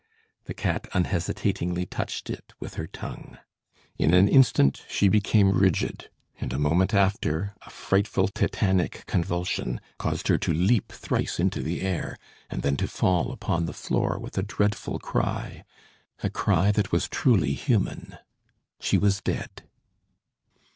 The 0.45 0.55
cat 0.55 0.87
unhesitatingly 0.95 1.85
touched 1.85 2.31
it 2.31 2.53
with 2.59 2.73
her 2.73 2.87
tongue. 2.87 3.37
In 3.99 4.15
an 4.15 4.27
instant 4.27 4.83
she 4.89 5.09
became 5.09 5.51
rigid, 5.55 6.09
and 6.39 6.51
a 6.53 6.57
moment 6.57 6.95
after, 6.95 7.53
a 7.61 7.69
frightful 7.69 8.27
tetanic 8.27 9.03
convulsion 9.05 9.79
caused 9.99 10.27
her 10.29 10.39
to 10.39 10.51
leap 10.51 10.91
thrice 10.91 11.39
into 11.39 11.61
the 11.61 11.83
air, 11.83 12.17
and 12.49 12.63
then 12.63 12.77
to 12.77 12.87
fall 12.87 13.31
upon 13.31 13.67
the 13.67 13.73
floor 13.73 14.17
with 14.17 14.39
a 14.39 14.41
dreadful 14.41 14.97
cry 14.97 15.63
a 16.23 16.31
cry 16.31 16.71
that 16.71 16.91
was 16.91 17.07
truly 17.07 17.53
human. 17.53 18.17
She 18.79 18.97
was 18.97 19.21
dead! 19.21 19.69